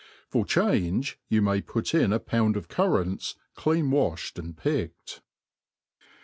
[0.27, 5.21] For change, yoii may put, in a pound of currants, clean waibed and picked.